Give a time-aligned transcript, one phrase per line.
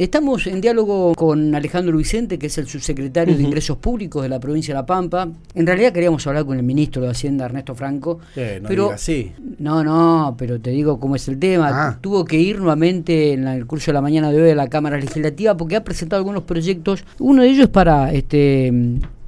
[0.00, 4.40] Estamos en diálogo con Alejandro Vicente, que es el subsecretario de Ingresos Públicos de la
[4.40, 5.28] provincia de La Pampa.
[5.54, 8.18] En realidad queríamos hablar con el ministro de Hacienda, Ernesto Franco.
[8.34, 9.30] no pero así.
[9.58, 11.68] No, no, pero te digo cómo es el tema.
[11.70, 11.98] Ah.
[12.00, 14.96] Tuvo que ir nuevamente en el curso de la mañana de hoy a la Cámara
[14.96, 17.04] Legislativa porque ha presentado algunos proyectos.
[17.18, 18.72] Uno de ellos es para este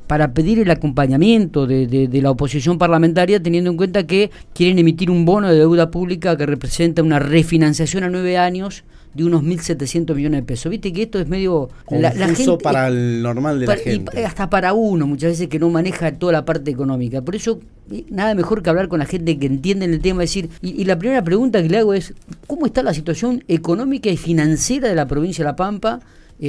[0.06, 5.10] para pedir el acompañamiento de, de, la oposición parlamentaria, teniendo en cuenta que quieren emitir
[5.10, 8.84] un bono de deuda pública que representa una refinanciación a nueve años
[9.14, 10.70] de unos 1.700 millones de pesos.
[10.70, 11.70] Viste que esto es medio...
[11.90, 14.20] La, la gente, para el normal de la gente.
[14.20, 17.22] Y hasta para uno, muchas veces que no maneja toda la parte económica.
[17.22, 17.60] Por eso,
[18.08, 20.22] nada mejor que hablar con la gente que entiende el tema.
[20.22, 22.14] decir, y, y la primera pregunta que le hago es,
[22.46, 26.00] ¿cómo está la situación económica y financiera de la provincia de La Pampa?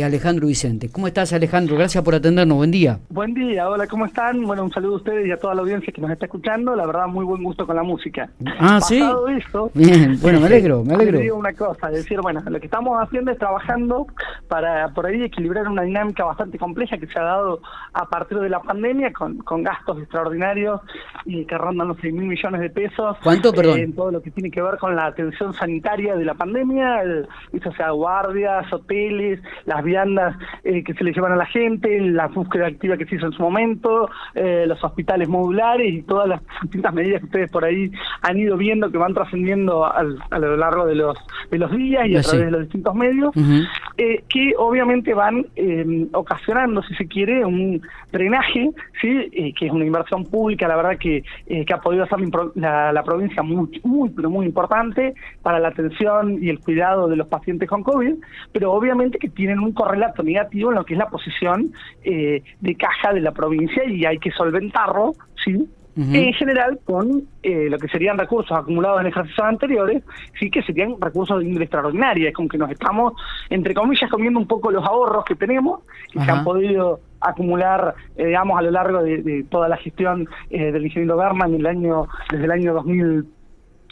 [0.01, 0.89] Alejandro Vicente.
[0.91, 1.75] ¿Cómo estás, Alejandro?
[1.75, 2.57] Gracias por atendernos.
[2.57, 2.99] Buen día.
[3.09, 4.41] Buen día, hola, ¿cómo están?
[4.43, 6.75] Bueno, un saludo a ustedes y a toda la audiencia que nos está escuchando.
[6.75, 8.29] La verdad, muy buen gusto con la música.
[8.59, 9.03] Ah, sí.
[9.73, 11.19] Bien, bueno, me alegro, me alegro.
[11.19, 14.07] digo una cosa, es decir, bueno, lo que estamos haciendo es trabajando
[14.47, 17.61] para por ahí equilibrar una dinámica bastante compleja que se ha dado
[17.93, 20.81] a partir de la pandemia con, con gastos extraordinarios
[21.25, 23.17] y que rondan los 6 mil millones de pesos.
[23.21, 23.79] ¿Cuánto, eh, perdón?
[23.79, 27.27] en todo lo que tiene que ver con la atención sanitaria de la pandemia, el,
[27.75, 32.67] sea guardias, hoteles, las viandas eh, que se le llevan a la gente, la búsqueda
[32.67, 36.93] activa que se hizo en su momento, eh, los hospitales modulares y todas las distintas
[36.93, 40.95] medidas que ustedes por ahí han ido viendo que van trascendiendo a lo largo de
[40.95, 41.17] los
[41.51, 43.31] de los días y a través de los distintos medios,
[43.97, 45.45] eh, que obviamente van
[46.13, 47.81] ocasionando, si se quiere, un
[48.11, 52.19] drenaje, sí, que es una inversión pública, la verdad que, que ha podido hacer
[52.55, 57.15] la, la, provincia muy, muy, pero muy importante para la atención y el cuidado de
[57.15, 58.15] los pacientes con COVID,
[58.51, 62.75] pero obviamente que tienen un correlato negativo en lo que es la posición eh, de
[62.75, 65.67] caja de la provincia y hay que solventarlo, ¿sí?
[65.95, 70.01] En general, con eh, lo que serían recursos acumulados en ejercicios anteriores,
[70.39, 72.29] sí que serían recursos de ingreso extraordinaria.
[72.29, 73.13] Es como que nos estamos,
[73.51, 78.25] entre comillas, comiendo un poco los ahorros que tenemos y se han podido acumular, eh,
[78.25, 82.51] digamos, a lo largo de, toda la gestión del ingeniero Berman el año, desde el
[82.51, 83.27] año 2000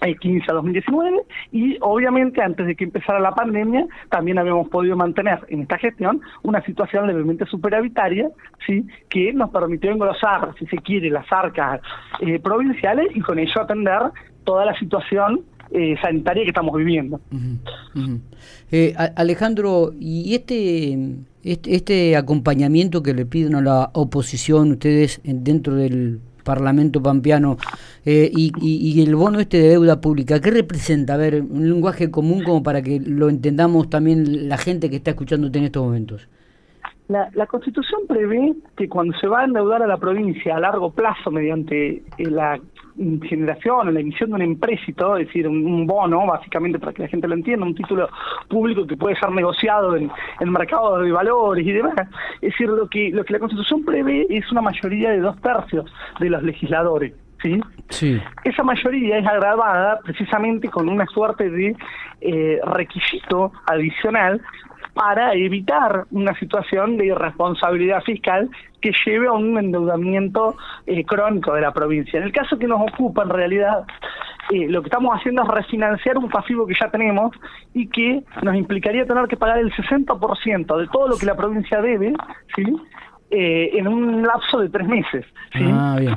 [0.02, 5.40] 15 a 2019 y obviamente antes de que empezara la pandemia también habíamos podido mantener
[5.50, 8.30] en esta gestión una situación levemente superavitaria
[8.66, 11.82] sí que nos permitió engrosar si se quiere las arcas
[12.20, 14.02] eh, provinciales y con ello atender
[14.44, 15.42] toda la situación
[15.74, 17.22] eh, sanitaria que estamos viviendo.
[18.72, 20.98] Eh, Alejandro, ¿y este,
[21.44, 27.58] este, este acompañamiento que le piden a la oposición ustedes dentro del Parlamento Pampeano
[28.06, 31.14] eh, y, el bono este de deuda pública, ¿qué representa?
[31.14, 35.12] A ver, un lenguaje común como para que lo entendamos también la gente que está
[35.12, 36.28] escuchándote en estos momentos.
[37.08, 40.92] La, la Constitución prevé que cuando se va a endeudar a la provincia a largo
[40.92, 42.58] plazo mediante eh, la
[43.24, 47.08] generación o la emisión de un empréstito, es decir, un, bono, básicamente para que la
[47.08, 48.10] gente lo entienda, un título
[48.48, 51.96] público que puede ser negociado en, el mercado de valores y demás.
[52.42, 55.92] Es decir, lo que, lo que la Constitución prevé es una mayoría de dos tercios
[56.20, 57.14] de los legisladores.
[57.42, 57.60] ¿Sí?
[57.90, 58.22] Sí.
[58.44, 61.76] Esa mayoría es agravada precisamente con una suerte de
[62.22, 64.42] eh, requisito adicional
[64.94, 68.50] para evitar una situación de irresponsabilidad fiscal
[68.82, 72.20] que lleve a un endeudamiento eh, crónico de la provincia.
[72.20, 73.86] En el caso que nos ocupa, en realidad,
[74.52, 77.32] eh, lo que estamos haciendo es refinanciar un pasivo que ya tenemos
[77.74, 81.82] y que nos implicaría tener que pagar el 60% de todo lo que la provincia
[81.82, 82.14] debe,
[82.56, 82.64] ¿sí?
[83.30, 85.26] Eh, en un lapso de tres meses.
[85.54, 85.64] ¿sí?
[85.72, 86.16] Ah, bien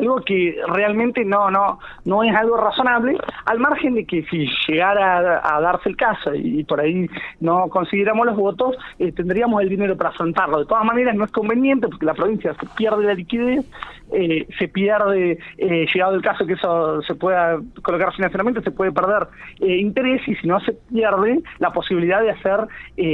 [0.00, 5.40] algo que realmente no no no es algo razonable al margen de que si llegara
[5.42, 7.08] a, darse el caso y, por ahí
[7.40, 10.60] no consiguiéramos los votos eh, tendríamos el dinero para afrontarlo.
[10.60, 13.64] De todas maneras no es conveniente porque la provincia se pierde la liquidez
[14.12, 18.92] eh, se pierde eh, llegado el caso que eso se pueda colocar financieramente se puede
[18.92, 19.28] perder
[19.60, 22.66] interés y si no se pierde la posibilidad de hacer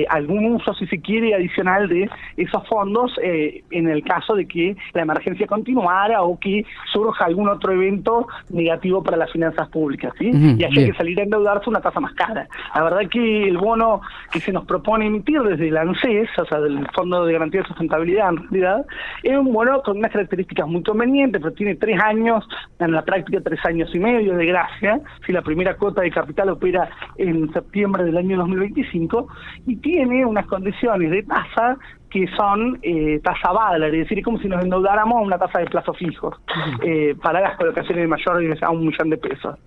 [0.09, 5.03] algún uso si se quiere adicional de esos fondos en el caso de que la
[5.03, 10.31] emergencia continuara o que surja algún otro evento negativo para las finanzas públicas, ¿sí?
[10.33, 12.49] y hay que salir a endeudarse una tasa más cara.
[12.75, 14.01] La verdad que el bono
[14.33, 17.69] que se nos propone emitir desde el ANSES, o sea, del Fondo de Garantía de
[17.69, 18.87] Sustentabilidad, en realidad,
[19.23, 22.47] es un bono con unas características muy convenientes, pero tiene tres años,
[22.79, 26.51] en la práctica tres años y medio de gracia, si la primera cuota de capital
[26.51, 29.29] opera en septiembre del año 2025,
[29.67, 31.79] y tiene unas condiciones de tasa
[32.11, 35.59] que son eh, tasa Badler, es decir, es como si nos endeudáramos a una tasa
[35.59, 36.37] de plazo fijo
[36.83, 39.59] eh, para las colocaciones mayores a un millón de pesos.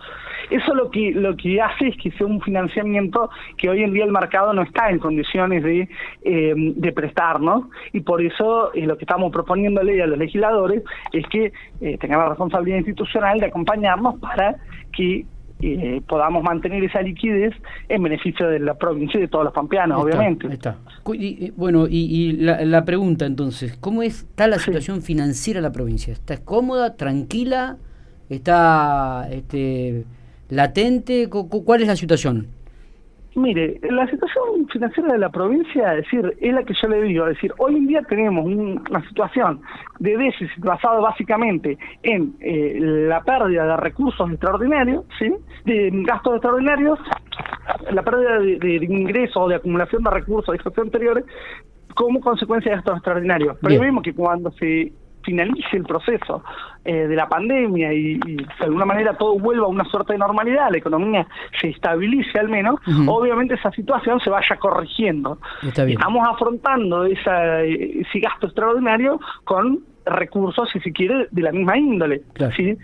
[0.50, 4.04] Eso lo que lo que hace es que sea un financiamiento que hoy en día
[4.04, 5.88] el mercado no está en condiciones de,
[6.22, 10.82] eh, de prestarnos y por eso lo que estamos proponiéndole a los legisladores
[11.12, 11.52] es que
[11.98, 14.56] tengan la responsabilidad institucional de acompañarnos para
[14.92, 15.24] que
[15.62, 17.54] eh, podamos mantener esa liquidez
[17.88, 20.46] en beneficio de la provincia y de todos los pampeanos, obviamente.
[20.48, 20.76] Está.
[21.56, 26.12] bueno, y, la, pregunta entonces, ¿cómo está la situación financiera de la provincia?
[26.12, 27.76] ¿Está cómoda, tranquila?
[28.28, 30.04] ¿Está este,
[30.48, 31.28] latente?
[31.28, 32.48] ¿Cuál es la situación?
[33.36, 37.26] Mire, la situación financiera de la provincia, es decir, es la que yo le digo,
[37.28, 39.60] es decir, hoy en día tenemos una situación
[40.00, 45.32] de déficit basado básicamente en eh, la pérdida de recursos extraordinarios, ¿sí?
[45.64, 46.98] de gastos extraordinarios,
[47.92, 51.24] la pérdida de, ingresos o de acumulación de recursos de gestión anteriores
[51.94, 53.56] como consecuencia de estos extraordinarios.
[53.62, 56.42] Pero vemos que cuando se finalice el proceso
[56.84, 60.70] eh, de la pandemia y, de alguna manera todo vuelva a una suerte de normalidad,
[60.70, 61.26] la economía
[61.60, 65.38] se estabilice al menos, obviamente esa situación se vaya corrigiendo.
[65.62, 72.22] Estamos afrontando esa, ese gasto extraordinario con recursos, si se quiere, de la misma índole.
[72.56, 72.76] ¿sí?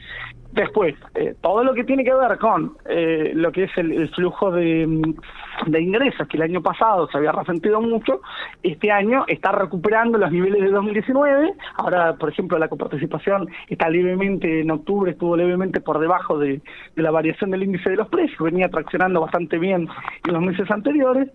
[0.56, 4.50] Después, eh, todo lo que tiene que ver con eh, lo que es el, flujo
[4.50, 4.86] de,
[5.66, 8.22] de, ingresos, que el año pasado se había resentido mucho,
[8.62, 11.52] este año está recuperando los niveles de 2019.
[11.76, 16.62] Ahora, por ejemplo, la coparticipación está levemente, en octubre estuvo levemente por debajo de,
[16.94, 19.86] de la variación del índice de los precios, venía traccionando bastante bien
[20.26, 21.28] en los meses anteriores.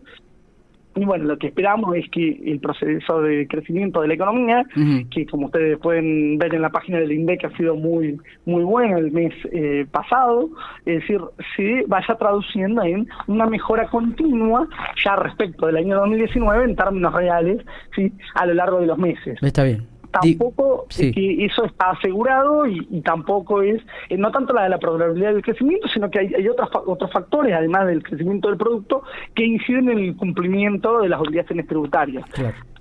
[0.95, 4.65] Y bueno, lo que esperamos es que el proceso de crecimiento de la economía,
[5.09, 8.97] que como ustedes pueden ver en la página del INDEC ha sido muy muy bueno
[8.97, 10.49] el mes eh, pasado,
[10.85, 11.21] es decir,
[11.55, 14.67] se vaya traduciendo en una mejora continua
[15.03, 17.65] ya respecto del año 2019 en términos reales,
[17.95, 19.37] sí, a lo largo de los meses.
[19.41, 24.69] Está bien tampoco que eso está asegurado y, tampoco es, eh, no tanto la de
[24.69, 28.57] la probabilidad del crecimiento, sino que hay, hay otros, otros factores, además del crecimiento del
[28.57, 29.03] producto,
[29.33, 32.25] que inciden en el cumplimiento de las obligaciones tributarias.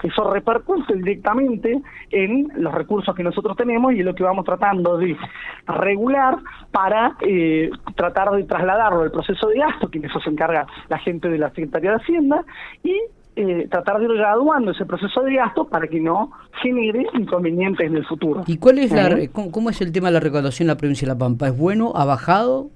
[0.03, 1.81] Eso repercute directamente
[2.11, 5.17] en los recursos que nosotros tenemos y es lo que vamos tratando de
[5.67, 6.39] regular
[6.73, 11.29] para eh, tratar de trasladarlo al proceso de gasto, que eso se encarga la gente
[11.29, 12.45] de la Secretaría de Hacienda,
[12.83, 12.99] y
[13.37, 16.33] eh, tratar de ir graduando ese proceso de gasto para que no
[16.63, 18.43] genere inconvenientes en el futuro.
[18.47, 19.31] ¿Y cuál es la, ¿Eh?
[19.31, 21.49] cómo, es el tema de la recaudación en la provincia de La Pampa?
[21.49, 21.93] ¿Es bueno?
[21.95, 22.71] ¿Ha bajado?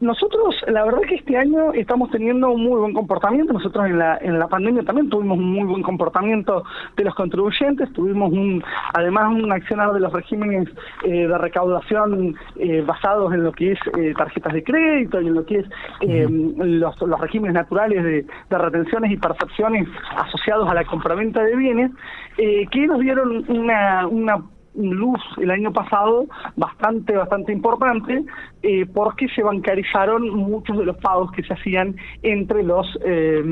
[0.00, 3.52] Nosotros, la verdad que este año estamos teniendo un muy buen comportamiento.
[3.52, 6.62] Nosotros en la, en la pandemia también tuvimos un muy buen comportamiento
[6.96, 7.92] de los contribuyentes.
[7.94, 8.62] Tuvimos un,
[8.94, 10.68] además un accionar de los regímenes
[11.02, 15.34] eh, de recaudación eh, basados en lo que es eh, tarjetas de crédito y en
[15.34, 15.66] lo que es
[16.00, 21.90] los, los, regímenes naturales de, de, retenciones y percepciones asociados a la compraventa de bienes,
[22.36, 24.44] que nos dieron una, una
[24.78, 26.26] luz el año pasado
[26.56, 28.24] bastante, bastante importante,
[28.62, 33.42] eh, porque se bancarizaron muchos de los pagos que se hacían entre los eh,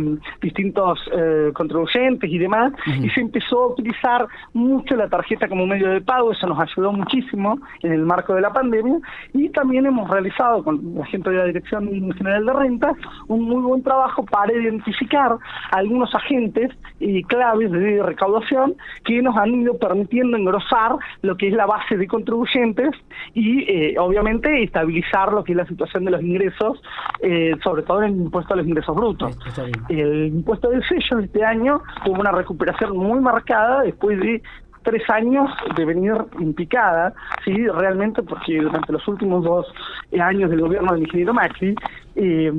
[0.40, 5.90] distintos eh, contribuyentes y demás, y se empezó a utilizar mucho la tarjeta como medio
[5.90, 8.98] de pago, eso nos ayudó muchísimo en el marco de la pandemia,
[9.32, 12.96] y también hemos realizado con la gente de la Dirección General de Rentas
[13.28, 15.36] un muy buen trabajo para identificar
[15.72, 16.70] algunos agentes
[17.00, 18.74] y claves de recaudación
[19.04, 22.90] que nos han ido permitiendo engrosar lo que es la base de contribuyentes
[23.34, 26.82] y eh, obviamente estabilizar lo que es la situación de los ingresos,
[27.20, 29.38] eh, sobre todo en el impuesto a los ingresos brutos.
[29.88, 34.42] El impuesto del sello este año tuvo una recuperación muy marcada después de
[34.86, 37.12] tres años de venir implicada,
[37.44, 39.66] sí, realmente porque durante los últimos dos
[40.18, 41.74] años del gobierno del ingeniero Macri,
[42.14, 42.52] eh,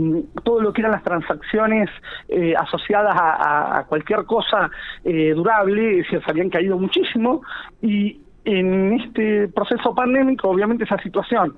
[0.43, 1.89] todo lo que eran las transacciones
[2.27, 4.69] eh, asociadas a, cualquier cosa
[5.05, 7.41] eh, durable se habían caído muchísimo
[7.81, 11.53] y en este proceso pandémico, obviamente esa situación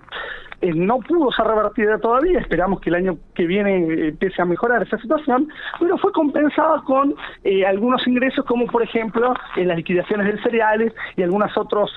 [0.62, 4.46] eh, no pudo ser revertida todavía, esperamos que el año que viene eh, empiece a
[4.46, 5.48] mejorar esa situación,
[5.80, 10.94] pero fue compensada con eh, algunos ingresos como por ejemplo en las liquidaciones de cereales
[11.16, 11.92] y algunos otros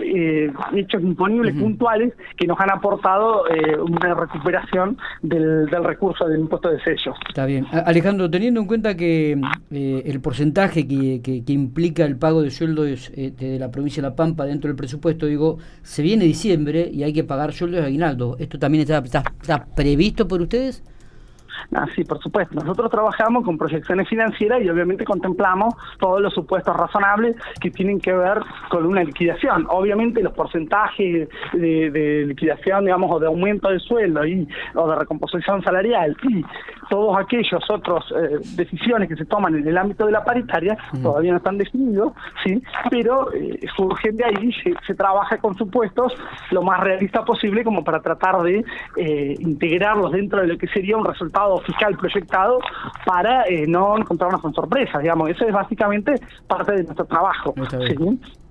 [0.00, 3.44] em, hechos imponibles puntuales que nos han aportado
[3.82, 7.16] una recuperación del, del, recurso del impuesto de sellos.
[7.28, 7.66] Está bien.
[7.86, 9.40] Alejandro, teniendo en cuenta que
[9.70, 14.44] el porcentaje que, que, implica el pago de sueldos de la provincia de La Pampa
[14.44, 18.36] dentro del presupuesto, digo, se viene diciendo y hay que pagar sueldos de aguinaldo.
[18.38, 20.82] ¿Esto también está, está previsto por ustedes?
[21.74, 22.54] Ah, sí, por supuesto.
[22.54, 28.12] Nosotros trabajamos con proyecciones financieras y obviamente contemplamos todos los supuestos razonables que tienen que
[28.12, 29.66] ver con una liquidación.
[29.68, 35.62] Obviamente los porcentajes de, liquidación, digamos, o de aumento de sueldo y, o de recomposición
[35.62, 36.44] salarial y
[36.88, 41.32] todos aquellos otros eh, decisiones que se toman en el ámbito de la paritaria todavía
[41.32, 42.12] no están definidos,
[42.44, 44.52] sí, pero eh, surgen de ahí,
[44.86, 46.12] se, trabaja con supuestos
[46.50, 48.64] lo más realista posible como para tratar de
[48.96, 52.58] eh, integrarlos dentro de lo que sería un resultado fiscal proyectado
[53.06, 55.30] para eh, no encontrarnos con sorpresas, digamos.
[55.30, 56.14] Eso es básicamente
[56.46, 57.54] parte de nuestro trabajo.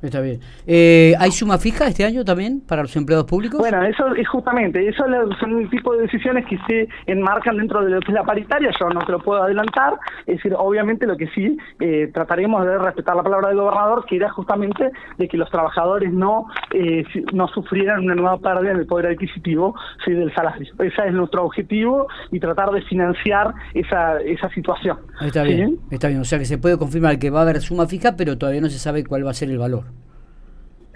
[0.02, 0.40] Está bien.
[0.68, 3.60] Eh, ¿Hay suma fija este año también para los empleados públicos?
[3.60, 5.04] Bueno, eso es justamente, eso
[5.40, 8.70] son el tipo de decisiones que se enmarcan dentro de lo que es la paritaria,
[8.80, 12.78] yo no te lo puedo adelantar, es decir, obviamente lo que sí eh, trataremos de
[12.78, 17.48] respetar la palabra del gobernador, que era justamente de que los trabajadores no, eh, no
[17.48, 19.74] sufrieran una nueva pérdida en el poder adquisitivo
[20.06, 20.12] ¿sí?
[20.12, 20.72] del salario.
[20.78, 25.00] Ese es nuestro objetivo y tratar de financiar esa, esa situación.
[25.22, 27.88] Está bien, está bien, o sea que se puede confirmar que va a haber suma
[27.88, 29.86] fija, pero todavía no se sabe cuál va a ser el valor.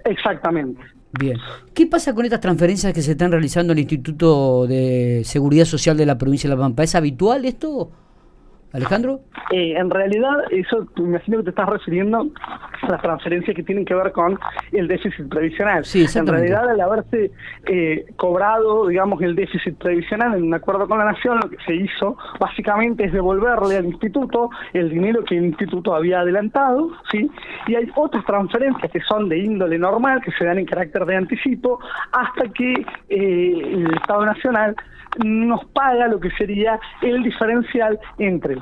[0.05, 0.81] Exactamente.
[1.19, 1.37] Bien.
[1.73, 6.05] ¿Qué pasa con estas transferencias que se están realizando al Instituto de Seguridad Social de
[6.05, 6.83] la provincia de La Pampa?
[6.83, 7.91] ¿Es habitual esto?
[8.73, 9.21] Alejandro.
[9.51, 12.27] Eh, en realidad, eso me imagino que te estás refiriendo
[12.81, 14.39] a las transferencias que tienen que ver con
[14.71, 15.83] el déficit previsional.
[15.83, 17.31] Sí, en realidad, al haberse
[17.65, 21.75] eh, cobrado, digamos, el déficit previsional en un acuerdo con la Nación, lo que se
[21.75, 27.29] hizo básicamente es devolverle al instituto el dinero que el instituto había adelantado, ¿sí?
[27.67, 31.15] Y hay otras transferencias que son de índole normal, que se dan en carácter de
[31.17, 31.79] anticipo,
[32.11, 32.73] hasta que
[33.09, 34.75] eh, el Estado Nacional
[35.23, 38.60] nos paga lo que sería el diferencial entre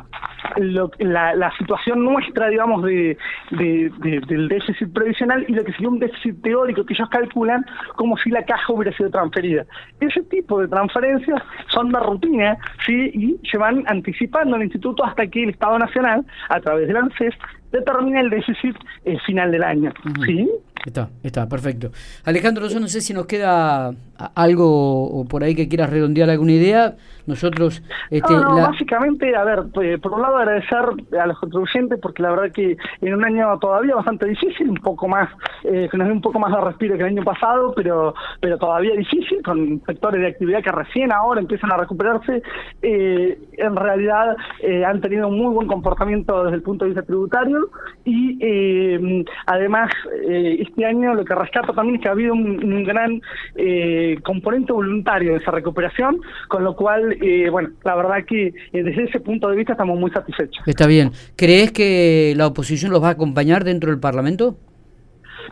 [0.58, 3.18] la, situación nuestra, digamos, de,
[3.52, 7.66] del déficit previsional y lo que sería un déficit teórico que ellos calculan
[7.96, 9.66] como si la caja hubiera sido transferida.
[10.00, 13.12] Ese tipo de transferencias son de rutina, ¿sí?
[13.14, 17.36] Y se van anticipando al instituto hasta que el Estado Nacional, a través del ANSES,
[17.72, 18.76] determina el déficit
[19.06, 19.92] eh, final del año,
[20.26, 20.50] ¿sí?
[20.90, 21.92] Está, está, perfecto.
[22.26, 23.92] Alejandro, yo no sé si nos queda
[24.34, 26.96] algo por ahí que quieras redondear alguna idea.
[27.30, 27.84] Nosotros...
[28.10, 30.80] Este, no, básicamente, a ver, pues, por un lado agradecer
[31.22, 35.08] a los contribuyentes porque la verdad que en un año todavía bastante difícil, un poco
[35.08, 35.30] más,
[35.64, 38.58] eh, que nos dio un poco más de respiro que el año pasado, pero pero
[38.58, 42.42] todavía difícil, con sectores de actividad que recién ahora empiezan a recuperarse,
[42.82, 47.06] eh, en realidad eh, han tenido un muy buen comportamiento desde el punto de vista
[47.06, 47.70] tributario
[48.06, 49.92] y además
[50.28, 53.22] este año lo que rescato también es que ha habido un, gran
[53.56, 58.84] eh, componente voluntario de esa recuperación, con lo cual, eh, bueno, la verdad que eh,
[58.84, 60.64] desde ese punto de vista estamos muy satisfechos.
[60.66, 61.12] Está bien.
[61.36, 64.58] ¿Crees que la oposición los va a acompañar dentro del Parlamento?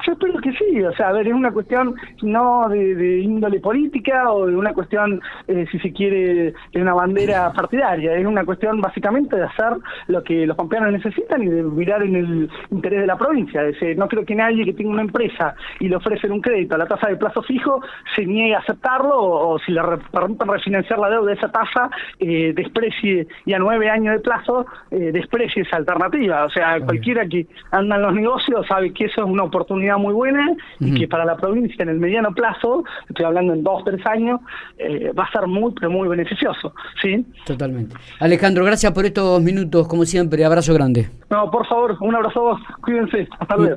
[0.06, 4.32] Yo espero que sí, o sea, a ver, es una cuestión no de, índole política
[4.32, 8.82] o de una cuestión, eh, si se quiere, de una bandera partidaria, es una cuestión
[8.82, 9.74] básicamente de hacer
[10.08, 13.64] lo que los pampeanos necesitan y de mirar en el interés de la provincia.
[13.64, 16.78] Es, no creo que nadie que tenga una empresa y le ofrecen un crédito a
[16.78, 17.82] la tasa de plazo fijo
[18.16, 21.90] se niegue a aceptarlo o, si le permiten refinanciar la deuda de esa tasa,
[22.20, 26.46] eh, desprecie y a nueve años de plazo, eh, desprecie esa alternativa.
[26.46, 30.14] O sea, cualquiera que anda en los negocios sabe que eso es una oportunidad muy
[30.14, 34.06] buena y que para la provincia en el mediano plazo, estoy hablando en dos, tres
[34.06, 34.42] años,
[34.78, 36.74] eh, va a ser muy, pero muy beneficioso.
[37.02, 37.26] ¿sí?
[37.46, 37.96] Totalmente.
[38.20, 40.44] Alejandro, gracias por estos minutos, como siempre.
[40.44, 41.10] Abrazo grande.
[41.30, 42.62] No, por favor, un abrazo a vos.
[42.82, 43.28] Cuídense.
[43.40, 43.76] Hasta luego.